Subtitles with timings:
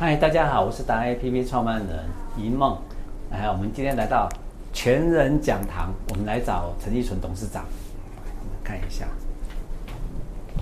[0.00, 1.88] 嗨，大家好，我是达人 APP 创办人
[2.36, 2.78] 一梦。
[3.32, 4.28] 哎，我们今天来到
[4.72, 7.64] 全人讲堂，我们来找陈义纯董事长，
[8.62, 9.06] 看一下。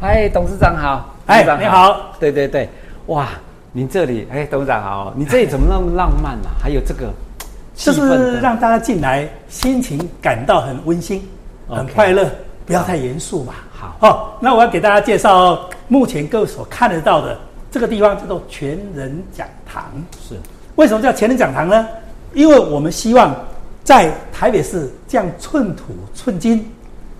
[0.00, 2.70] 嗨，董事长好，哎，你好，对对对，
[3.08, 3.28] 哇，
[3.70, 6.56] 您这里，哎，董事长好，你这里怎么那么浪漫啊？
[6.58, 7.12] 还有这个，
[7.74, 11.22] 就是让大家进来，心情感到很温馨，
[11.68, 12.26] 很快乐，
[12.64, 13.52] 不要太严肃嘛。
[13.74, 17.38] 好，哦，那我要给大家介绍目前各位所看得到的
[17.70, 19.84] 这个地方叫做全人讲堂。
[20.28, 20.34] 是，
[20.76, 21.86] 为什么叫全人讲堂呢？
[22.34, 23.34] 因为我们希望
[23.84, 26.70] 在台北市这样寸土寸金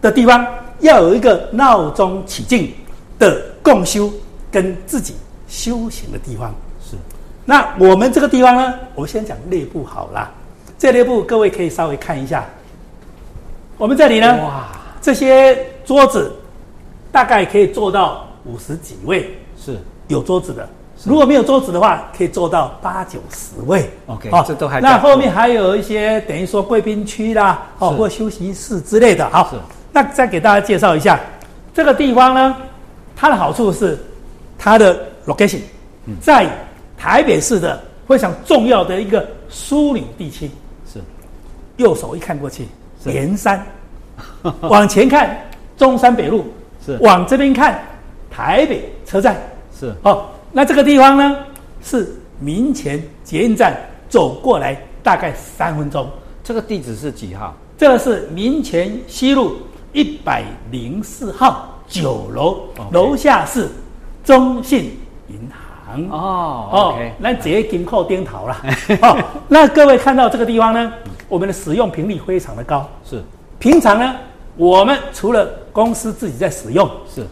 [0.00, 0.46] 的地方，
[0.80, 2.72] 要有一个闹中取静
[3.18, 4.12] 的共修
[4.50, 5.14] 跟自己
[5.48, 6.54] 修行的地方。
[6.84, 6.96] 是，
[7.44, 10.30] 那我们这个地方呢，我先讲内部好了。
[10.78, 12.44] 这内部各位可以稍微看一下，
[13.78, 14.68] 我们这里呢，哇，
[15.00, 16.32] 这些桌子。
[17.12, 19.76] 大概可以坐到五十几位，是
[20.08, 20.68] 有桌子的。
[21.04, 23.90] 如果没有桌子的话，可以坐到八九十位。
[24.06, 24.80] OK，哦，这都还。
[24.80, 29.28] 那后面还有一些等于说贵宾区啦，哦，或休息室之类的。
[29.30, 29.52] 好，
[29.90, 31.18] 那再给大家介绍一下
[31.74, 32.56] 这个地方呢，
[33.16, 33.98] 它的好处是
[34.56, 35.60] 它的 location
[36.20, 36.46] 在
[36.96, 40.48] 台北市的非常重要的一个枢纽地区。
[40.92, 41.00] 是，
[41.78, 42.68] 右手一看过去，
[43.02, 43.60] 连山，
[44.62, 45.36] 往前看
[45.76, 46.46] 中山北路。
[46.84, 47.80] 是往这边看，
[48.28, 49.36] 台北车站
[49.82, 50.26] 是哦。
[50.52, 51.36] 那这个地方呢，
[51.82, 53.76] 是民前捷运站，
[54.08, 56.08] 走过来大概三分钟。
[56.44, 57.52] 这个地址是几号？
[57.76, 59.56] 这个是民前西路
[59.92, 62.60] 一百零四号九楼，
[62.92, 63.68] 楼下是
[64.22, 66.68] 中信银行哦。
[66.70, 68.56] 哦，那直接紧扣钉头了。
[69.02, 70.92] 哦，那各位看到这个地方呢，
[71.28, 72.88] 我们的使用频率非常的高。
[73.04, 73.20] 是，
[73.58, 74.14] 平常呢。
[74.54, 77.26] 我们除了公司自己在使用，是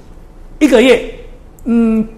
[0.59, 1.15] 一个月，
[1.65, 2.09] 嗯，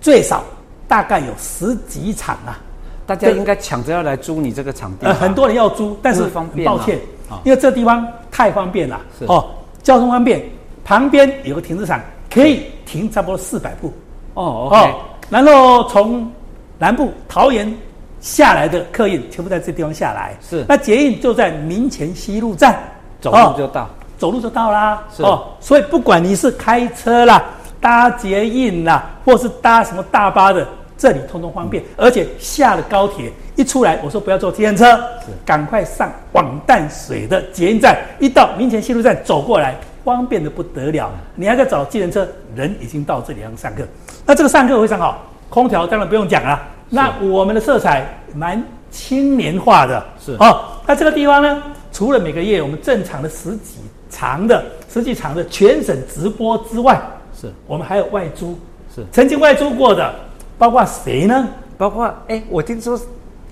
[0.00, 0.42] 最少
[0.88, 2.58] 大概有十几场啊。
[3.06, 5.04] 大家应该抢着要来租你这个场地。
[5.04, 6.96] 呃，很多人要租，但是很抱歉，
[7.42, 9.00] 因为这地方太方便了。
[9.26, 9.48] 哦，
[9.82, 10.40] 交通方便，
[10.84, 12.00] 旁边有个停车场，
[12.32, 13.92] 可以停差不多四百步。
[14.34, 14.94] 哦，OK。
[15.28, 16.30] 然后从
[16.78, 17.76] 南部桃园
[18.20, 20.36] 下来的客运全部在这地方下来。
[20.48, 20.64] 是。
[20.68, 22.78] 那捷运就在民前西路站，
[23.20, 23.90] 走路就到。
[24.18, 27.42] 走路就到啦，哦，所以不管你是开车啦、
[27.80, 30.66] 搭捷运啦，或是搭什么大巴的，
[30.98, 31.82] 这里通通方便。
[31.96, 35.00] 而且下了高铁一出来，我说不要坐计程车，
[35.46, 39.74] 赶快上往淡水的捷运站，一到民前西路站走过来，
[40.04, 41.10] 方便的不得了。
[41.34, 43.82] 你还在找计程车，人已经到这里要上课。
[44.26, 46.60] 那这个上课非常好，空调当然不用讲了。
[46.90, 50.64] 那我们的色彩蛮青年化的，是哦。
[50.86, 53.76] 那这个地方呢，除了每个月我们正常的十几。
[54.12, 57.00] 场的十几场的全省直播之外，
[57.40, 58.58] 是我们还有外租，
[58.94, 60.14] 是曾经外租过的，
[60.58, 61.48] 包括谁呢？
[61.78, 63.00] 包括哎，我听说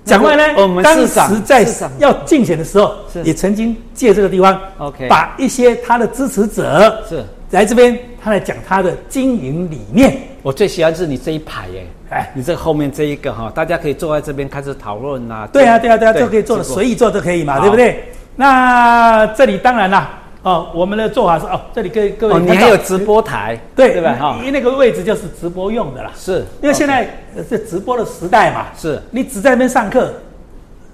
[0.05, 1.65] 蒋万呢，我们当时在
[1.97, 10.15] 要竞选的时候，也曾经借这个地方，OK，把一些他的支持者是来这边，他来讲他的经营理念。
[10.41, 15.47] 我最喜欢是你这一排耶，哎，你这后面这一个哈，大家可以坐在这边开始讨论啊。
[15.51, 18.03] 对啊，对啊，对啊，都可以坐的随意坐都可以嘛，对不对？
[18.35, 20.18] 那这里当然啦。
[20.41, 24.15] 哦，我们的做法是哦，这里各各位，哦，你还有直播台，对对吧？
[24.17, 26.11] 哈，因为那个位置就是直播用的啦。
[26.15, 27.09] 是，因为现在
[27.49, 28.67] 是直播的时代嘛。
[28.77, 30.13] 是，你只在那边上课，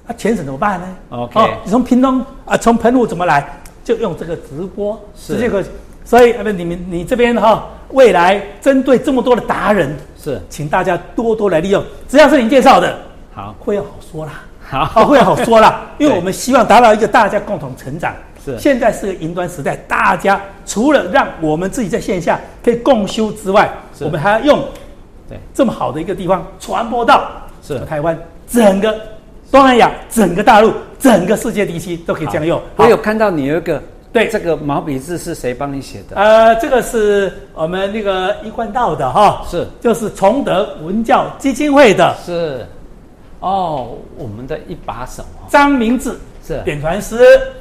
[0.07, 5.63] 啊，全省怎么办呢？OK，哦，你从屏东啊，从澎湖怎么来，就用这个直播，是这个。
[6.03, 12.97] 所以啊，不，你们你这边哈，未来针对这么多的达人，是，请大家多多来利用，只要是你介绍的，
[13.33, 18.11] 好，会要好说啦，好，会要好说啦， 因为我们希望达到一个大家共同成长。
[18.45, 18.57] 是。
[18.59, 23.69] 现在是个云端时代，大家除了让我们自己在线下可以共修之外，
[23.99, 24.63] 我们还要用
[25.27, 25.37] 对。
[25.53, 27.29] 这么好的一个地方传播到
[27.61, 27.79] 是。
[27.85, 28.17] 台湾
[28.47, 28.95] 整个
[29.51, 32.61] 东南亚、整个大陆、整个世界地区都可以这样用。
[32.75, 33.81] 我有看到你有一个
[34.13, 34.27] 对。
[34.29, 36.15] 这个毛笔字是谁帮你写的？
[36.15, 39.67] 呃，这个是我们那个一贯道的哈，是。
[39.81, 42.65] 就是崇德文教基金会的，是。
[43.39, 46.15] 哦，我们的一把手张明志。
[46.45, 46.61] 是。
[46.63, 47.17] 扁传师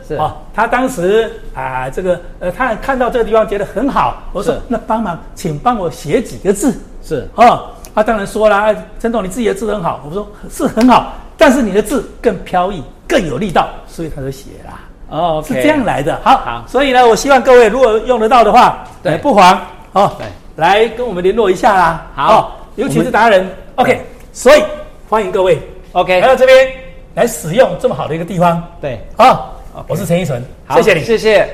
[0.06, 0.14] 是。
[0.16, 6.75] 啊，他当时啊，这个呃，他看到这个地方觉得很好，我说那帮忙，请帮我写几个字。
[7.02, 7.28] 是。
[7.34, 7.62] 啊，
[7.94, 14.72] 他当然说了，陈总你自己的字很好，我说是很好，但是你的字更飘逸，更有力道，所以他就写了。
[15.10, 16.19] 哦，是这样来的。
[16.25, 19.60] 好，好，所以呢，我希望各位如果用得到的话，对，不妨
[19.92, 20.26] 哦，对，
[20.56, 22.06] 来跟我们联络一下啦。
[22.14, 23.46] 好，尤其是达人
[23.76, 24.62] ，OK，所以
[25.08, 25.60] 欢迎各位
[25.92, 26.83] ，OK，来到这边。
[27.14, 31.49] 来使用这么好的一个地方，对，好，我是陈奕纯，谢谢你，谢谢。